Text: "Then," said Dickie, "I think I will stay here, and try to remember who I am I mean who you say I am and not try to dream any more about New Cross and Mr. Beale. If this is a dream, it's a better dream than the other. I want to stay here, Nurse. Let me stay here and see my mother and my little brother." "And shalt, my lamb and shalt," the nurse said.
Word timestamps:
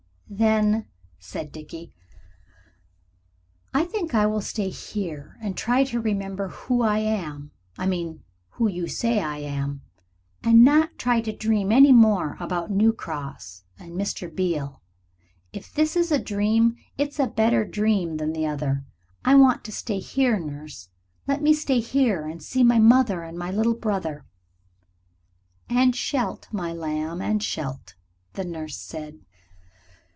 "Then," 0.33 0.87
said 1.19 1.51
Dickie, 1.51 1.91
"I 3.73 3.83
think 3.83 4.15
I 4.15 4.25
will 4.27 4.39
stay 4.39 4.69
here, 4.69 5.37
and 5.41 5.57
try 5.57 5.83
to 5.83 5.99
remember 5.99 6.47
who 6.47 6.83
I 6.83 6.99
am 6.99 7.51
I 7.77 7.85
mean 7.85 8.23
who 8.51 8.69
you 8.69 8.87
say 8.87 9.19
I 9.19 9.39
am 9.39 9.81
and 10.41 10.63
not 10.63 10.97
try 10.97 11.19
to 11.19 11.35
dream 11.35 11.69
any 11.69 11.91
more 11.91 12.37
about 12.39 12.71
New 12.71 12.93
Cross 12.93 13.65
and 13.77 13.91
Mr. 13.91 14.33
Beale. 14.33 14.81
If 15.51 15.73
this 15.73 15.97
is 15.97 16.13
a 16.13 16.19
dream, 16.23 16.77
it's 16.97 17.19
a 17.19 17.27
better 17.27 17.65
dream 17.65 18.15
than 18.15 18.31
the 18.31 18.45
other. 18.47 18.85
I 19.25 19.35
want 19.35 19.65
to 19.65 19.73
stay 19.73 19.99
here, 19.99 20.39
Nurse. 20.39 20.87
Let 21.27 21.41
me 21.41 21.53
stay 21.53 21.81
here 21.81 22.25
and 22.25 22.41
see 22.41 22.63
my 22.63 22.79
mother 22.79 23.21
and 23.23 23.37
my 23.37 23.51
little 23.51 23.75
brother." 23.75 24.23
"And 25.67 25.93
shalt, 25.93 26.47
my 26.53 26.71
lamb 26.71 27.21
and 27.21 27.43
shalt," 27.43 27.95
the 28.31 28.45
nurse 28.45 28.77
said. 28.77 29.19